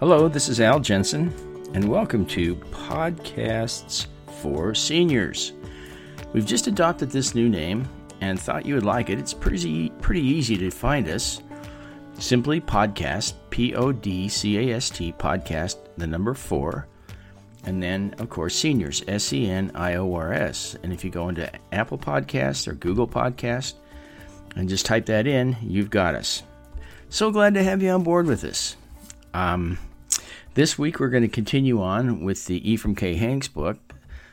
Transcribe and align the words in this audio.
Hello, 0.00 0.28
this 0.28 0.48
is 0.48 0.62
Al 0.62 0.80
Jensen, 0.80 1.30
and 1.74 1.86
welcome 1.86 2.24
to 2.24 2.56
Podcasts 2.56 4.06
for 4.40 4.74
Seniors. 4.74 5.52
We've 6.32 6.46
just 6.46 6.68
adopted 6.68 7.10
this 7.10 7.34
new 7.34 7.50
name 7.50 7.86
and 8.22 8.40
thought 8.40 8.64
you 8.64 8.74
would 8.76 8.86
like 8.86 9.10
it. 9.10 9.18
It's 9.18 9.34
pretty 9.34 9.90
pretty 10.00 10.22
easy 10.22 10.56
to 10.56 10.70
find 10.70 11.06
us. 11.06 11.42
Simply 12.18 12.62
podcast, 12.62 13.34
P 13.50 13.74
O 13.74 13.92
D 13.92 14.30
C 14.30 14.70
A 14.70 14.76
S 14.76 14.88
T, 14.88 15.12
podcast, 15.12 15.76
the 15.98 16.06
number 16.06 16.32
four, 16.32 16.86
and 17.64 17.82
then, 17.82 18.14
of 18.20 18.30
course, 18.30 18.56
seniors, 18.56 19.04
S 19.06 19.34
E 19.34 19.50
N 19.50 19.70
I 19.74 19.96
O 19.96 20.14
R 20.14 20.32
S. 20.32 20.78
And 20.82 20.94
if 20.94 21.04
you 21.04 21.10
go 21.10 21.28
into 21.28 21.52
Apple 21.74 21.98
Podcasts 21.98 22.66
or 22.66 22.72
Google 22.72 23.06
Podcast 23.06 23.74
and 24.56 24.66
just 24.66 24.86
type 24.86 25.04
that 25.06 25.26
in, 25.26 25.58
you've 25.60 25.90
got 25.90 26.14
us. 26.14 26.42
So 27.10 27.30
glad 27.30 27.52
to 27.52 27.62
have 27.62 27.82
you 27.82 27.90
on 27.90 28.02
board 28.02 28.24
with 28.24 28.44
us. 28.44 28.78
Um, 29.34 29.78
this 30.54 30.78
week, 30.78 30.98
we're 30.98 31.08
going 31.08 31.22
to 31.22 31.28
continue 31.28 31.80
on 31.80 32.24
with 32.24 32.46
the 32.46 32.70
Ephraim 32.70 32.94
K. 32.94 33.14
Hanks 33.14 33.48
book, 33.48 33.78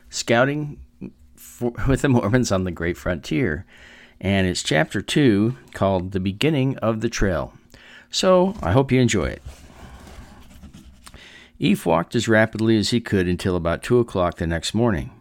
Scouting 0.09 0.80
for, 1.35 1.73
with 1.88 2.02
the 2.02 2.09
Mormons 2.09 2.52
on 2.52 2.63
the 2.63 2.71
Great 2.71 2.98
Frontier. 2.98 3.66
And 4.20 4.48
it's 4.48 4.63
chapter 4.63 5.02
two 5.02 5.58
called 5.73 6.11
The 6.11 6.20
Beginning 6.20 6.77
of 6.77 7.02
the 7.02 7.09
Trail. 7.09 7.53
So 8.09 8.55
I 8.61 8.72
hope 8.72 8.91
you 8.91 8.99
enjoy 8.99 9.25
it. 9.25 9.44
Eph 11.59 11.85
walked 11.85 12.16
as 12.16 12.27
rapidly 12.27 12.77
as 12.77 12.89
he 12.91 12.99
could 12.99 13.27
until 13.27 13.55
about 13.55 13.84
two 13.84 13.99
o'clock 13.99 14.38
the 14.38 14.47
next 14.47 14.73
morning. 14.73 15.11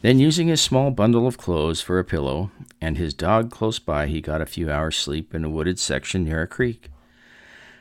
Then, 0.00 0.20
using 0.20 0.46
his 0.46 0.60
small 0.60 0.92
bundle 0.92 1.26
of 1.26 1.38
clothes 1.38 1.80
for 1.80 1.98
a 1.98 2.04
pillow 2.04 2.52
and 2.80 2.96
his 2.96 3.12
dog 3.12 3.50
close 3.50 3.80
by, 3.80 4.06
he 4.06 4.20
got 4.20 4.40
a 4.40 4.46
few 4.46 4.70
hours' 4.70 4.96
sleep 4.96 5.34
in 5.34 5.44
a 5.44 5.50
wooded 5.50 5.78
section 5.78 6.24
near 6.24 6.42
a 6.42 6.46
creek. 6.46 6.90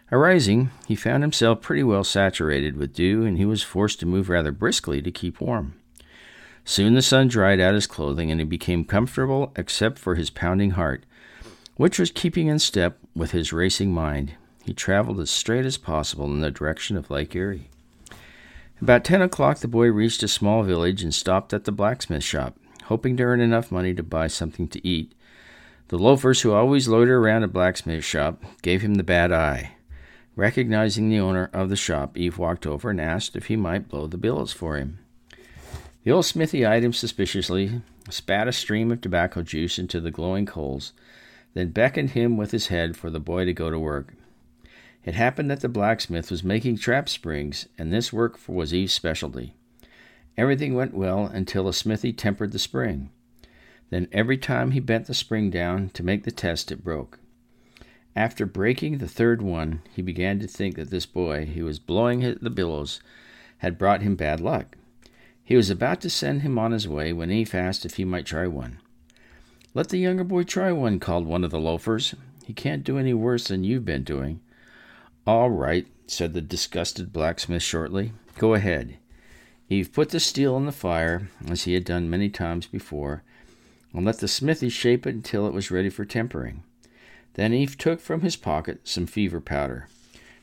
Arising, 0.09 0.69
he 0.87 0.95
found 0.95 1.21
himself 1.21 1.61
pretty 1.61 1.83
well 1.83 2.03
saturated 2.03 2.77
with 2.77 2.93
dew, 2.93 3.25
and 3.25 3.37
he 3.37 3.45
was 3.45 3.61
forced 3.61 3.99
to 3.99 4.05
move 4.05 4.29
rather 4.29 4.51
briskly 4.51 5.01
to 5.01 5.11
keep 5.11 5.41
warm. 5.41 5.73
Soon 6.63 6.93
the 6.93 7.01
sun 7.01 7.27
dried 7.27 7.59
out 7.59 7.73
his 7.73 7.87
clothing, 7.87 8.31
and 8.31 8.39
he 8.39 8.45
became 8.45 8.85
comfortable 8.85 9.51
except 9.55 9.99
for 9.99 10.15
his 10.15 10.29
pounding 10.29 10.71
heart, 10.71 11.05
which 11.75 11.99
was 11.99 12.11
keeping 12.11 12.47
in 12.47 12.59
step 12.59 12.97
with 13.15 13.31
his 13.31 13.51
racing 13.51 13.93
mind. 13.93 14.33
He 14.63 14.73
traveled 14.73 15.19
as 15.19 15.29
straight 15.29 15.65
as 15.65 15.77
possible 15.77 16.25
in 16.25 16.41
the 16.41 16.51
direction 16.51 16.97
of 16.97 17.09
Lake 17.09 17.35
Erie. 17.35 17.69
About 18.81 19.03
ten 19.03 19.21
o'clock, 19.21 19.59
the 19.59 19.67
boy 19.67 19.87
reached 19.87 20.23
a 20.23 20.27
small 20.27 20.63
village 20.63 21.03
and 21.03 21.13
stopped 21.13 21.53
at 21.53 21.63
the 21.63 21.71
blacksmith 21.71 22.23
shop, 22.23 22.57
hoping 22.85 23.17
to 23.17 23.23
earn 23.23 23.41
enough 23.41 23.71
money 23.71 23.93
to 23.93 24.03
buy 24.03 24.27
something 24.27 24.67
to 24.69 24.87
eat. 24.87 25.13
The 25.87 25.97
loafers 25.97 26.41
who 26.41 26.51
always 26.51 26.87
loiter 26.87 27.17
around 27.17 27.43
a 27.43 27.47
blacksmith 27.47 28.03
shop 28.03 28.43
gave 28.61 28.81
him 28.81 28.95
the 28.95 29.03
bad 29.03 29.31
eye. 29.31 29.71
Recognizing 30.37 31.09
the 31.09 31.19
owner 31.19 31.49
of 31.51 31.69
the 31.69 31.75
shop, 31.75 32.15
Eph 32.15 32.37
walked 32.37 32.67
over 32.67 32.91
and 32.91 33.01
asked 33.01 33.35
if 33.35 33.47
he 33.47 33.55
might 33.55 33.89
blow 33.89 34.05
the 34.05 34.19
billows 34.19 34.53
for 34.53 34.77
him. 34.77 34.99
The 36.03 36.11
old 36.11 36.27
smithy 36.27 36.63
eyed 36.63 36.83
him 36.83 36.93
suspiciously, 36.93 37.81
spat 38.11 38.47
a 38.47 38.51
stream 38.51 38.91
of 38.91 39.01
tobacco 39.01 39.41
juice 39.41 39.79
into 39.79 39.99
the 39.99 40.11
glowing 40.11 40.45
coals, 40.45 40.93
then 41.55 41.69
beckoned 41.69 42.11
him 42.11 42.37
with 42.37 42.51
his 42.51 42.67
head 42.67 42.95
for 42.95 43.09
the 43.09 43.19
boy 43.19 43.45
to 43.45 43.51
go 43.51 43.71
to 43.71 43.79
work. 43.79 44.13
It 45.03 45.15
happened 45.15 45.49
that 45.49 45.61
the 45.61 45.69
blacksmith 45.69 46.29
was 46.29 46.43
making 46.43 46.77
trap 46.77 47.09
springs, 47.09 47.67
and 47.75 47.91
this 47.91 48.13
work 48.13 48.37
was 48.47 48.75
Eph's 48.75 48.93
specialty. 48.93 49.55
Everything 50.37 50.75
went 50.75 50.93
well 50.93 51.25
until 51.25 51.63
the 51.63 51.73
smithy 51.73 52.13
tempered 52.13 52.51
the 52.51 52.59
spring. 52.59 53.09
Then 53.89 54.07
every 54.11 54.37
time 54.37 54.69
he 54.69 54.79
bent 54.79 55.07
the 55.07 55.15
spring 55.15 55.49
down 55.49 55.89
to 55.95 56.03
make 56.03 56.25
the 56.25 56.31
test, 56.31 56.71
it 56.71 56.83
broke. 56.83 57.17
After 58.17 58.47
breaking 58.47 58.97
the 58.97 59.07
third 59.07 59.43
one, 59.43 59.83
he 59.95 60.01
began 60.01 60.39
to 60.39 60.47
think 60.47 60.75
that 60.75 60.89
this 60.89 61.05
boy, 61.05 61.45
who 61.45 61.65
was 61.65 61.77
blowing 61.77 62.23
at 62.23 62.41
the 62.41 62.49
billows, 62.49 62.99
had 63.59 63.77
brought 63.77 64.01
him 64.01 64.15
bad 64.15 64.39
luck. 64.39 64.75
He 65.43 65.55
was 65.55 65.69
about 65.69 66.01
to 66.01 66.09
send 66.09 66.41
him 66.41 66.57
on 66.57 66.71
his 66.71 66.87
way 66.87 67.13
when 67.13 67.29
Eph 67.29 67.53
asked 67.53 67.85
if 67.85 67.97
he 67.97 68.05
might 68.05 68.25
try 68.25 68.47
one. 68.47 68.79
Let 69.75 69.89
the 69.89 69.99
younger 69.99 70.23
boy 70.23 70.45
try 70.45 70.71
one, 70.71 70.99
called 70.99 71.27
one 71.27 71.43
of 71.43 71.51
the 71.51 71.59
loafers. 71.59 72.15
He 72.43 72.53
can't 72.53 72.83
do 72.83 72.97
any 72.97 73.13
worse 73.13 73.49
than 73.49 73.63
you've 73.63 73.85
been 73.85 74.03
doing. 74.03 74.39
All 75.27 75.51
right, 75.51 75.85
said 76.07 76.33
the 76.33 76.41
disgusted 76.41 77.13
blacksmith 77.13 77.61
shortly. 77.61 78.13
Go 78.39 78.55
ahead. 78.55 78.97
Eph 79.69 79.93
put 79.93 80.09
the 80.09 80.19
steel 80.19 80.57
in 80.57 80.65
the 80.65 80.71
fire, 80.71 81.29
as 81.47 81.65
he 81.65 81.75
had 81.75 81.85
done 81.85 82.09
many 82.09 82.29
times 82.29 82.65
before, 82.65 83.21
and 83.93 84.03
let 84.03 84.17
the 84.17 84.27
smithy 84.27 84.69
shape 84.69 85.05
it 85.05 85.13
until 85.13 85.45
it 85.45 85.53
was 85.53 85.69
ready 85.69 85.91
for 85.91 86.03
tempering. 86.03 86.63
Then 87.37 87.53
Eph 87.53 87.77
took 87.77 88.01
from 88.01 88.21
his 88.21 88.35
pocket 88.35 88.81
some 88.83 89.07
fever 89.07 89.39
powder, 89.39 89.87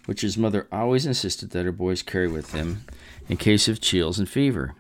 which 0.07 0.23
his 0.23 0.39
mother 0.39 0.67
always 0.73 1.05
insisted 1.05 1.51
that 1.51 1.67
her 1.67 1.73
boys 1.73 2.03
carry 2.03 2.29
with 2.29 2.53
them 2.53 2.85
in 3.29 3.37
case 3.37 3.69
of 3.69 3.81
chills 3.81 4.19
and 4.19 4.29
fever. 4.29 4.75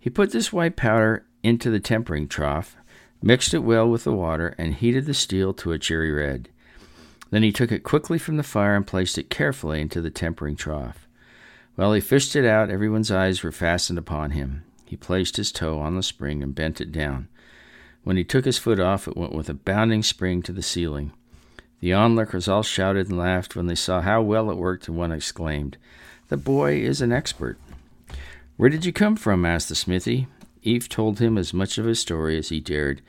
He 0.00 0.08
put 0.08 0.32
this 0.32 0.52
white 0.52 0.76
powder 0.76 1.26
into 1.42 1.70
the 1.70 1.80
tempering 1.80 2.26
trough 2.26 2.76
mixed 3.22 3.54
it 3.54 3.60
well 3.60 3.88
with 3.88 4.04
the 4.04 4.12
water, 4.12 4.54
and 4.58 4.74
heated 4.74 5.06
the 5.06 5.14
steel 5.14 5.54
to 5.54 5.72
a 5.72 5.78
cherry 5.78 6.10
red. 6.10 6.48
Then 7.30 7.42
he 7.42 7.52
took 7.52 7.72
it 7.72 7.84
quickly 7.84 8.18
from 8.18 8.36
the 8.36 8.42
fire 8.42 8.74
and 8.74 8.86
placed 8.86 9.16
it 9.16 9.30
carefully 9.30 9.80
into 9.80 10.00
the 10.00 10.10
tempering 10.10 10.56
trough. 10.56 11.06
While 11.76 11.94
he 11.94 12.00
fished 12.00 12.36
it 12.36 12.44
out, 12.44 12.68
everyone's 12.68 13.10
eyes 13.10 13.42
were 13.42 13.52
fastened 13.52 13.98
upon 13.98 14.32
him. 14.32 14.64
He 14.84 14.96
placed 14.96 15.38
his 15.38 15.52
toe 15.52 15.78
on 15.78 15.96
the 15.96 16.02
spring 16.02 16.42
and 16.42 16.54
bent 16.54 16.80
it 16.80 16.92
down. 16.92 17.28
When 18.04 18.16
he 18.16 18.24
took 18.24 18.44
his 18.44 18.58
foot 18.58 18.80
off, 18.80 19.08
it 19.08 19.16
went 19.16 19.32
with 19.32 19.48
a 19.48 19.54
bounding 19.54 20.02
spring 20.02 20.42
to 20.42 20.52
the 20.52 20.62
ceiling. 20.62 21.12
The 21.82 21.92
onlookers 21.92 22.46
all 22.46 22.62
shouted 22.62 23.08
and 23.08 23.18
laughed 23.18 23.56
when 23.56 23.66
they 23.66 23.74
saw 23.74 24.02
how 24.02 24.22
well 24.22 24.52
it 24.52 24.56
worked, 24.56 24.86
and 24.86 24.96
one 24.96 25.10
exclaimed, 25.10 25.76
The 26.28 26.36
boy 26.36 26.76
is 26.76 27.00
an 27.00 27.10
expert. 27.10 27.58
Where 28.56 28.70
did 28.70 28.84
you 28.84 28.92
come 28.92 29.16
from? 29.16 29.44
asked 29.44 29.68
the 29.68 29.74
smithy. 29.74 30.28
Eph 30.64 30.88
told 30.88 31.18
him 31.18 31.36
as 31.36 31.52
much 31.52 31.78
of 31.78 31.84
his 31.84 31.98
story 31.98 32.38
as 32.38 32.50
he 32.50 32.60
dared, 32.60 33.02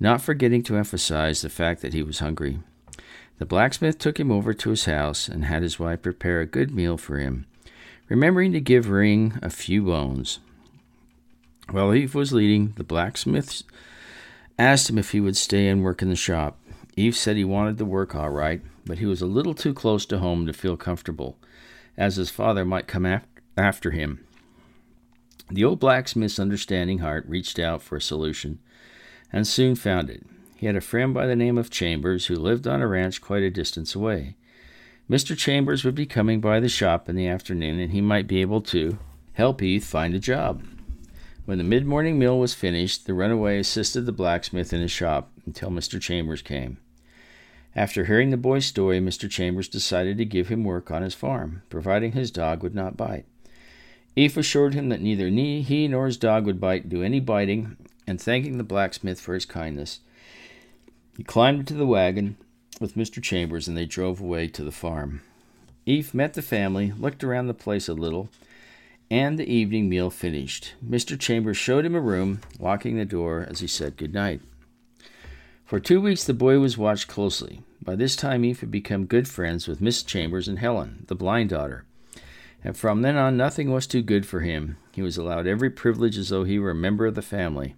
not 0.00 0.22
forgetting 0.22 0.62
to 0.62 0.76
emphasize 0.78 1.42
the 1.42 1.50
fact 1.50 1.82
that 1.82 1.92
he 1.92 2.02
was 2.02 2.20
hungry. 2.20 2.60
The 3.36 3.44
blacksmith 3.44 3.98
took 3.98 4.18
him 4.18 4.32
over 4.32 4.54
to 4.54 4.70
his 4.70 4.86
house 4.86 5.28
and 5.28 5.44
had 5.44 5.62
his 5.62 5.78
wife 5.78 6.00
prepare 6.00 6.40
a 6.40 6.46
good 6.46 6.74
meal 6.74 6.96
for 6.96 7.18
him, 7.18 7.44
remembering 8.08 8.54
to 8.54 8.60
give 8.60 8.88
Ring 8.88 9.38
a 9.42 9.50
few 9.50 9.82
bones. 9.82 10.38
While 11.70 11.92
Eph 11.92 12.14
was 12.14 12.32
leading, 12.32 12.72
the 12.76 12.84
blacksmith 12.84 13.64
asked 14.58 14.88
him 14.88 14.96
if 14.96 15.10
he 15.10 15.20
would 15.20 15.36
stay 15.36 15.68
and 15.68 15.84
work 15.84 16.00
in 16.00 16.08
the 16.08 16.16
shop. 16.16 16.56
Eph 16.96 17.14
said 17.14 17.36
he 17.36 17.44
wanted 17.44 17.78
to 17.78 17.84
work 17.84 18.14
all 18.14 18.30
right, 18.30 18.62
but 18.86 18.98
he 18.98 19.06
was 19.06 19.20
a 19.20 19.26
little 19.26 19.54
too 19.54 19.74
close 19.74 20.06
to 20.06 20.18
home 20.18 20.46
to 20.46 20.52
feel 20.52 20.76
comfortable, 20.76 21.38
as 21.96 22.16
his 22.16 22.30
father 22.30 22.64
might 22.64 22.86
come 22.86 23.20
after 23.56 23.90
him. 23.90 24.24
The 25.50 25.64
old 25.64 25.80
blacksmith's 25.80 26.38
understanding 26.38 26.98
heart 26.98 27.26
reached 27.28 27.58
out 27.58 27.82
for 27.82 27.96
a 27.96 28.00
solution 28.00 28.60
and 29.32 29.46
soon 29.46 29.74
found 29.74 30.08
it. 30.08 30.24
He 30.56 30.66
had 30.66 30.76
a 30.76 30.80
friend 30.80 31.12
by 31.12 31.26
the 31.26 31.36
name 31.36 31.58
of 31.58 31.70
Chambers 31.70 32.26
who 32.26 32.36
lived 32.36 32.66
on 32.66 32.80
a 32.80 32.86
ranch 32.86 33.20
quite 33.20 33.42
a 33.42 33.50
distance 33.50 33.94
away. 33.94 34.36
Mr. 35.10 35.36
Chambers 35.36 35.84
would 35.84 35.94
be 35.94 36.06
coming 36.06 36.40
by 36.40 36.60
the 36.60 36.68
shop 36.68 37.08
in 37.08 37.16
the 37.16 37.26
afternoon 37.26 37.78
and 37.78 37.92
he 37.92 38.00
might 38.00 38.26
be 38.26 38.40
able 38.40 38.62
to 38.62 38.98
help 39.34 39.60
Eph 39.62 39.84
find 39.84 40.14
a 40.14 40.18
job. 40.18 40.64
When 41.44 41.58
the 41.58 41.64
mid 41.64 41.84
morning 41.84 42.18
meal 42.18 42.38
was 42.38 42.54
finished, 42.54 43.06
the 43.06 43.12
runaway 43.12 43.58
assisted 43.58 44.06
the 44.06 44.12
blacksmith 44.12 44.72
in 44.72 44.80
his 44.80 44.92
shop 44.92 45.30
until 45.46 45.70
Mr. 45.70 46.00
Chambers 46.00 46.42
came. 46.42 46.78
After 47.76 48.04
hearing 48.04 48.30
the 48.30 48.36
boy's 48.36 48.66
story, 48.66 49.00
Mr. 49.00 49.28
Chambers 49.28 49.68
decided 49.68 50.16
to 50.18 50.24
give 50.24 50.48
him 50.48 50.62
work 50.62 50.90
on 50.90 51.02
his 51.02 51.14
farm, 51.14 51.62
providing 51.70 52.12
his 52.12 52.30
dog 52.30 52.62
would 52.62 52.74
not 52.74 52.96
bite. 52.96 53.26
Eph 54.16 54.36
assured 54.36 54.74
him 54.74 54.90
that 54.90 55.00
neither 55.00 55.28
he 55.28 55.88
nor 55.88 56.06
his 56.06 56.16
dog 56.16 56.46
would 56.46 56.60
bite, 56.60 56.88
do 56.88 57.02
any 57.02 57.18
biting, 57.18 57.76
and 58.06 58.20
thanking 58.20 58.58
the 58.58 58.64
blacksmith 58.64 59.20
for 59.20 59.34
his 59.34 59.44
kindness, 59.44 60.00
he 61.16 61.22
climbed 61.22 61.60
into 61.60 61.74
the 61.74 61.86
wagon 61.86 62.36
with 62.80 62.96
Mr. 62.96 63.22
Chambers 63.22 63.68
and 63.68 63.76
they 63.76 63.86
drove 63.86 64.20
away 64.20 64.48
to 64.48 64.64
the 64.64 64.72
farm. 64.72 65.22
Eph 65.86 66.14
met 66.14 66.34
the 66.34 66.42
family, 66.42 66.92
looked 66.98 67.22
around 67.22 67.46
the 67.46 67.54
place 67.54 67.88
a 67.88 67.94
little, 67.94 68.28
and 69.10 69.38
the 69.38 69.52
evening 69.52 69.88
meal 69.88 70.10
finished. 70.10 70.74
Mr. 70.84 71.18
Chambers 71.18 71.56
showed 71.56 71.84
him 71.84 71.94
a 71.94 72.00
room, 72.00 72.40
locking 72.58 72.96
the 72.96 73.04
door 73.04 73.46
as 73.48 73.60
he 73.60 73.66
said 73.66 73.96
good 73.96 74.14
night. 74.14 74.40
For 75.74 75.80
two 75.80 76.00
weeks 76.00 76.22
the 76.22 76.34
boy 76.34 76.60
was 76.60 76.78
watched 76.78 77.08
closely. 77.08 77.62
By 77.82 77.96
this 77.96 78.14
time 78.14 78.44
Eph 78.44 78.60
had 78.60 78.70
become 78.70 79.06
good 79.06 79.26
friends 79.26 79.66
with 79.66 79.80
Miss 79.80 80.04
Chambers 80.04 80.46
and 80.46 80.60
Helen, 80.60 81.04
the 81.08 81.16
blind 81.16 81.50
daughter 81.50 81.84
and 82.62 82.76
from 82.76 83.02
then 83.02 83.16
on 83.16 83.36
nothing 83.36 83.72
was 83.72 83.88
too 83.88 84.00
good 84.00 84.24
for 84.24 84.38
him. 84.38 84.76
He 84.92 85.02
was 85.02 85.16
allowed 85.16 85.48
every 85.48 85.70
privilege 85.70 86.16
as 86.16 86.28
though 86.28 86.44
he 86.44 86.60
were 86.60 86.70
a 86.70 86.76
member 86.76 87.06
of 87.06 87.16
the 87.16 87.22
family. 87.22 87.74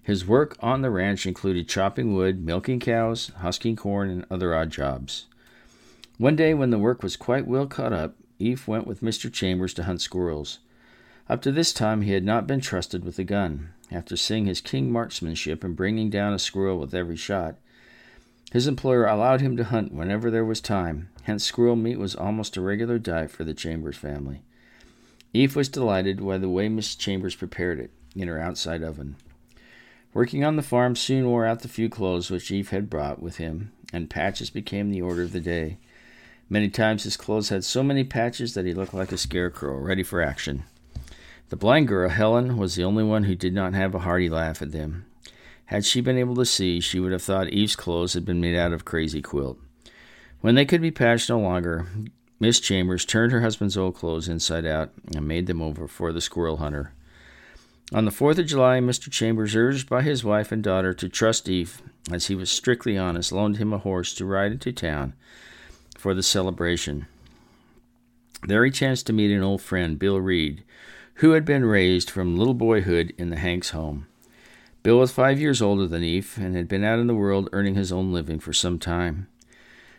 His 0.00 0.24
work 0.24 0.56
on 0.60 0.82
the 0.82 0.90
ranch 0.90 1.26
included 1.26 1.68
chopping 1.68 2.14
wood, 2.14 2.44
milking 2.44 2.78
cows, 2.78 3.32
husking 3.38 3.74
corn, 3.74 4.08
and 4.08 4.24
other 4.30 4.54
odd 4.54 4.70
jobs. 4.70 5.26
One 6.18 6.36
day, 6.36 6.54
when 6.54 6.70
the 6.70 6.78
work 6.78 7.02
was 7.02 7.16
quite 7.16 7.48
well 7.48 7.66
cut 7.66 7.92
up, 7.92 8.14
Eph 8.40 8.68
went 8.68 8.86
with 8.86 9.00
Mr. 9.00 9.32
Chambers 9.32 9.74
to 9.74 9.82
hunt 9.82 10.00
squirrels. 10.00 10.60
Up 11.28 11.42
to 11.42 11.50
this 11.50 11.72
time, 11.72 12.02
he 12.02 12.12
had 12.12 12.24
not 12.24 12.46
been 12.46 12.60
trusted 12.60 13.04
with 13.04 13.18
a 13.18 13.24
gun. 13.24 13.70
After 13.90 14.16
seeing 14.16 14.46
his 14.46 14.60
keen 14.60 14.90
marksmanship 14.90 15.64
and 15.64 15.74
bringing 15.74 16.10
down 16.10 16.32
a 16.32 16.38
squirrel 16.38 16.78
with 16.78 16.94
every 16.94 17.16
shot, 17.16 17.56
His 18.52 18.66
employer 18.66 19.06
allowed 19.06 19.40
him 19.40 19.56
to 19.56 19.64
hunt 19.64 19.92
whenever 19.92 20.30
there 20.30 20.44
was 20.44 20.60
time, 20.60 21.08
hence, 21.24 21.44
squirrel 21.44 21.76
meat 21.76 21.98
was 21.98 22.14
almost 22.14 22.56
a 22.56 22.60
regular 22.60 22.98
diet 22.98 23.30
for 23.30 23.44
the 23.44 23.54
Chambers 23.54 23.96
family. 23.96 24.42
Eph 25.34 25.56
was 25.56 25.68
delighted 25.68 26.24
by 26.24 26.38
the 26.38 26.48
way 26.48 26.68
Miss 26.68 26.94
Chambers 26.94 27.34
prepared 27.34 27.80
it 27.80 27.90
in 28.14 28.28
her 28.28 28.40
outside 28.40 28.82
oven. 28.82 29.16
Working 30.14 30.44
on 30.44 30.56
the 30.56 30.62
farm 30.62 30.96
soon 30.96 31.26
wore 31.26 31.44
out 31.44 31.60
the 31.60 31.68
few 31.68 31.88
clothes 31.88 32.30
which 32.30 32.50
Eph 32.52 32.70
had 32.70 32.88
brought 32.88 33.20
with 33.20 33.36
him, 33.36 33.72
and 33.92 34.08
patches 34.08 34.48
became 34.48 34.90
the 34.90 35.02
order 35.02 35.22
of 35.22 35.32
the 35.32 35.40
day. 35.40 35.78
Many 36.48 36.70
times 36.70 37.02
his 37.02 37.16
clothes 37.16 37.48
had 37.48 37.64
so 37.64 37.82
many 37.82 38.04
patches 38.04 38.54
that 38.54 38.64
he 38.64 38.72
looked 38.72 38.94
like 38.94 39.12
a 39.12 39.18
scarecrow, 39.18 39.76
ready 39.76 40.04
for 40.04 40.22
action. 40.22 40.62
The 41.48 41.56
blind 41.56 41.86
girl, 41.86 42.08
Helen, 42.08 42.56
was 42.56 42.74
the 42.74 42.84
only 42.84 43.04
one 43.04 43.24
who 43.24 43.36
did 43.36 43.54
not 43.54 43.72
have 43.74 43.94
a 43.94 44.00
hearty 44.00 44.28
laugh 44.28 44.60
at 44.62 44.72
them. 44.72 45.06
Had 45.66 45.84
she 45.84 46.00
been 46.00 46.18
able 46.18 46.34
to 46.36 46.44
see, 46.44 46.80
she 46.80 46.98
would 46.98 47.12
have 47.12 47.22
thought 47.22 47.52
Eph's 47.52 47.76
clothes 47.76 48.14
had 48.14 48.24
been 48.24 48.40
made 48.40 48.56
out 48.56 48.72
of 48.72 48.84
crazy 48.84 49.22
quilt. 49.22 49.58
When 50.40 50.54
they 50.54 50.64
could 50.64 50.80
be 50.80 50.90
patched 50.90 51.28
no 51.28 51.38
longer, 51.38 51.86
Miss 52.38 52.60
Chambers 52.60 53.04
turned 53.04 53.32
her 53.32 53.40
husband's 53.40 53.76
old 53.76 53.94
clothes 53.94 54.28
inside 54.28 54.66
out 54.66 54.92
and 55.14 55.26
made 55.26 55.46
them 55.46 55.62
over 55.62 55.88
for 55.88 56.12
the 56.12 56.20
squirrel 56.20 56.58
hunter. 56.58 56.92
On 57.92 58.04
the 58.04 58.10
4th 58.10 58.38
of 58.38 58.46
July, 58.46 58.80
Mr. 58.80 59.10
Chambers, 59.10 59.54
urged 59.54 59.88
by 59.88 60.02
his 60.02 60.24
wife 60.24 60.50
and 60.50 60.62
daughter 60.62 60.92
to 60.94 61.08
trust 61.08 61.48
Eph, 61.48 61.80
as 62.10 62.26
he 62.26 62.34
was 62.34 62.50
strictly 62.50 62.98
honest, 62.98 63.30
loaned 63.30 63.58
him 63.58 63.72
a 63.72 63.78
horse 63.78 64.12
to 64.14 64.24
ride 64.24 64.52
into 64.52 64.72
town 64.72 65.14
for 65.96 66.12
the 66.12 66.22
celebration. 66.22 67.06
There 68.46 68.64
he 68.64 68.70
chanced 68.70 69.06
to 69.06 69.12
meet 69.12 69.30
an 69.30 69.42
old 69.42 69.62
friend, 69.62 69.98
Bill 69.98 70.20
Reed, 70.20 70.64
who 71.16 71.30
had 71.30 71.44
been 71.44 71.64
raised 71.64 72.10
from 72.10 72.36
little 72.36 72.54
boyhood 72.54 73.14
in 73.16 73.30
the 73.30 73.36
Hanks 73.36 73.70
home. 73.70 74.06
Bill 74.82 74.98
was 74.98 75.12
five 75.12 75.40
years 75.40 75.62
older 75.62 75.86
than 75.86 76.04
Eph 76.04 76.36
and 76.36 76.54
had 76.54 76.68
been 76.68 76.84
out 76.84 76.98
in 76.98 77.06
the 77.06 77.14
world 77.14 77.48
earning 77.52 77.74
his 77.74 77.90
own 77.90 78.12
living 78.12 78.38
for 78.38 78.52
some 78.52 78.78
time. 78.78 79.26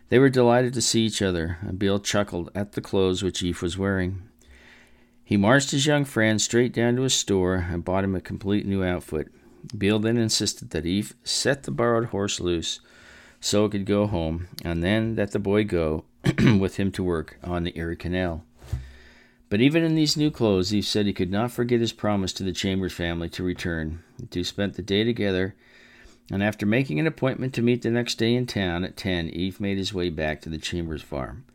They 0.10 0.20
were 0.20 0.30
delighted 0.30 0.74
to 0.76 0.82
see 0.82 1.06
each 1.06 1.22
other, 1.22 1.58
and 1.62 1.80
Bill 1.80 2.00
chuckled 2.00 2.52
at 2.54 2.74
the 2.74 2.82
clothes 2.82 3.24
which 3.24 3.44
Eph 3.44 3.62
was 3.62 3.78
wearing. 3.78 4.30
He 5.26 5.38
marched 5.38 5.72
his 5.72 5.88
young 5.88 6.06
friend 6.06 6.40
straight 6.40 6.72
down 6.72 6.96
to 6.96 7.02
his 7.02 7.16
store 7.16 7.68
and 7.70 7.84
bought 7.84 8.04
him 8.04 8.16
a 8.16 8.22
complete 8.22 8.66
new 8.66 8.84
outfit. 8.84 9.28
Bill 9.78 10.00
then 10.00 10.18
insisted 10.18 10.70
that 10.70 10.86
Eph 10.86 11.14
set 11.24 11.64
the 11.64 11.72
borrowed 11.72 12.10
horse 12.10 12.40
loose 12.40 12.80
so 13.42 13.66
it 13.66 13.72
could 13.72 13.86
go 13.86 14.08
home, 14.08 14.48
and 14.64 14.84
then 14.84 15.16
that 15.16 15.32
the 15.32 15.40
boy 15.40 15.64
go 15.64 16.06
with 16.60 16.78
him 16.78 16.92
to 16.92 17.04
work 17.04 17.38
on 17.44 17.64
the 17.64 17.78
Erie 17.78 17.98
Canal. 17.98 18.46
But 19.50 19.62
even 19.62 19.84
in 19.84 19.96
these 19.96 20.18
new 20.18 20.30
clothes, 20.30 20.74
Eph 20.74 20.86
said 20.86 21.06
he 21.06 21.14
could 21.14 21.32
not 21.32 21.52
forget 21.52 21.80
his 21.80 21.94
promise 21.94 22.34
to 22.34 22.44
the 22.44 22.52
Chambers 22.52 22.94
family 22.94 23.30
to 23.30 23.44
return. 23.44 24.04
The 24.20 24.26
two 24.26 24.44
spent 24.44 24.74
the 24.74 24.82
day 24.82 25.04
together, 25.04 25.56
and 26.30 26.44
after 26.44 26.66
making 26.66 27.00
an 27.00 27.08
appointment 27.08 27.54
to 27.54 27.62
meet 27.62 27.82
the 27.82 27.90
next 27.90 28.16
day 28.16 28.34
in 28.34 28.46
town 28.46 28.84
at 28.84 28.98
ten, 28.98 29.32
Eph 29.34 29.60
made 29.60 29.78
his 29.78 29.94
way 29.94 30.10
back 30.10 30.42
to 30.42 30.50
the 30.50 30.58
Chambers 30.58 31.02
farm. 31.02 31.46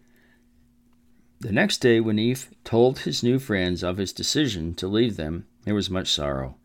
The 1.41 1.53
next 1.53 1.79
day, 1.79 2.01
when 2.01 2.19
Eph 2.19 2.51
told 2.65 3.01
his 3.01 3.23
new 3.23 3.39
friends 3.39 3.83
of 3.83 3.99
his 3.99 4.13
decision 4.13 4.75
to 4.77 4.87
leave 4.87 5.17
them, 5.17 5.45
there 5.65 5.75
was 5.75 5.91
much 5.91 6.11
sorrow. 6.11 6.57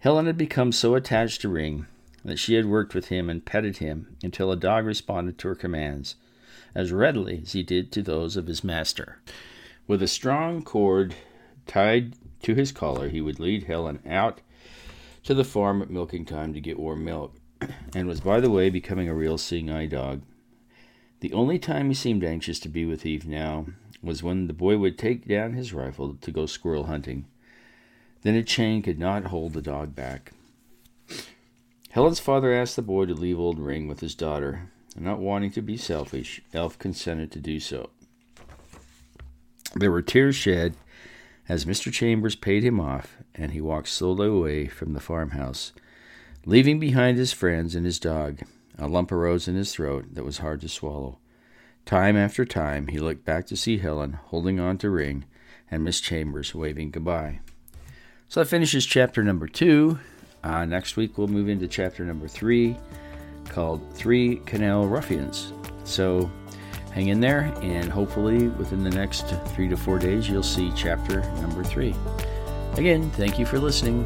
Helen 0.00 0.26
had 0.26 0.38
become 0.38 0.70
so 0.70 0.94
attached 0.94 1.40
to 1.40 1.48
Ring 1.48 1.86
that 2.24 2.38
she 2.38 2.54
had 2.54 2.66
worked 2.66 2.94
with 2.94 3.08
him 3.08 3.28
and 3.28 3.44
petted 3.44 3.78
him 3.78 4.16
until 4.22 4.52
a 4.52 4.56
dog 4.56 4.84
responded 4.84 5.38
to 5.38 5.48
her 5.48 5.54
commands 5.56 6.14
as 6.74 6.92
readily 6.92 7.40
as 7.42 7.52
he 7.52 7.62
did 7.62 7.90
to 7.90 8.02
those 8.02 8.36
of 8.36 8.46
his 8.46 8.62
master. 8.62 9.18
With 9.88 10.02
a 10.02 10.06
strong 10.06 10.62
cord 10.62 11.14
tied 11.66 12.12
to 12.42 12.54
his 12.54 12.72
collar, 12.72 13.08
he 13.08 13.22
would 13.22 13.40
lead 13.40 13.64
Helen 13.64 14.00
out 14.06 14.42
to 15.22 15.32
the 15.32 15.44
farm 15.44 15.80
at 15.80 15.88
milking 15.88 16.26
time 16.26 16.52
to 16.52 16.60
get 16.60 16.78
warm 16.78 17.06
milk, 17.06 17.34
and 17.94 18.06
was, 18.06 18.20
by 18.20 18.38
the 18.38 18.50
way, 18.50 18.68
becoming 18.68 19.08
a 19.08 19.14
real 19.14 19.38
seeing 19.38 19.70
eye 19.70 19.86
dog. 19.86 20.20
The 21.20 21.32
only 21.32 21.58
time 21.58 21.88
he 21.88 21.94
seemed 21.94 22.22
anxious 22.22 22.60
to 22.60 22.68
be 22.68 22.84
with 22.84 23.06
Eph 23.06 23.24
now 23.24 23.64
was 24.02 24.22
when 24.22 24.46
the 24.46 24.52
boy 24.52 24.76
would 24.76 24.98
take 24.98 25.26
down 25.26 25.54
his 25.54 25.72
rifle 25.72 26.18
to 26.20 26.30
go 26.30 26.44
squirrel 26.44 26.84
hunting. 26.84 27.24
Then 28.20 28.34
a 28.34 28.42
chain 28.42 28.82
could 28.82 28.98
not 28.98 29.24
hold 29.24 29.54
the 29.54 29.62
dog 29.62 29.94
back. 29.94 30.32
Helen's 31.92 32.20
father 32.20 32.52
asked 32.52 32.76
the 32.76 32.82
boy 32.82 33.06
to 33.06 33.14
leave 33.14 33.38
Old 33.38 33.58
Ring 33.58 33.88
with 33.88 34.00
his 34.00 34.14
daughter, 34.14 34.70
and 34.94 35.06
not 35.06 35.18
wanting 35.18 35.50
to 35.52 35.62
be 35.62 35.78
selfish, 35.78 36.42
Eph 36.52 36.78
consented 36.78 37.32
to 37.32 37.40
do 37.40 37.58
so. 37.58 37.88
There 39.74 39.90
were 39.90 40.02
tears 40.02 40.36
shed 40.36 40.74
as 41.48 41.64
Mr. 41.64 41.92
Chambers 41.92 42.36
paid 42.36 42.62
him 42.62 42.80
off, 42.80 43.16
and 43.34 43.52
he 43.52 43.60
walked 43.60 43.88
slowly 43.88 44.28
away 44.28 44.66
from 44.66 44.92
the 44.92 45.00
farmhouse, 45.00 45.72
leaving 46.44 46.78
behind 46.78 47.16
his 47.16 47.32
friends 47.32 47.74
and 47.74 47.86
his 47.86 47.98
dog. 47.98 48.40
A 48.78 48.86
lump 48.86 49.10
arose 49.10 49.48
in 49.48 49.56
his 49.56 49.72
throat 49.72 50.14
that 50.14 50.24
was 50.24 50.38
hard 50.38 50.60
to 50.60 50.68
swallow. 50.68 51.18
Time 51.84 52.16
after 52.16 52.44
time 52.44 52.88
he 52.88 52.98
looked 52.98 53.24
back 53.24 53.46
to 53.46 53.56
see 53.56 53.78
Helen 53.78 54.18
holding 54.26 54.60
on 54.60 54.78
to 54.78 54.90
Ring 54.90 55.24
and 55.70 55.82
Miss 55.82 56.00
Chambers 56.00 56.54
waving 56.54 56.90
goodbye. 56.90 57.40
So 58.28 58.40
that 58.40 58.46
finishes 58.46 58.84
chapter 58.84 59.24
number 59.24 59.48
two. 59.48 59.98
Uh, 60.44 60.64
next 60.64 60.96
week 60.96 61.16
we'll 61.16 61.28
move 61.28 61.48
into 61.48 61.66
chapter 61.66 62.04
number 62.04 62.28
three 62.28 62.76
called 63.46 63.82
Three 63.94 64.36
Canal 64.46 64.86
Ruffians. 64.86 65.52
So 65.84 66.30
hang 66.98 67.08
in 67.08 67.20
there, 67.20 67.54
and 67.62 67.88
hopefully 67.88 68.48
within 68.48 68.82
the 68.82 68.90
next 68.90 69.28
three 69.54 69.68
to 69.68 69.76
four 69.76 70.00
days 70.00 70.28
you'll 70.28 70.42
see 70.42 70.72
chapter 70.74 71.20
number 71.40 71.62
three. 71.62 71.94
Again, 72.76 73.08
thank 73.12 73.38
you 73.38 73.46
for 73.46 73.60
listening. 73.60 74.04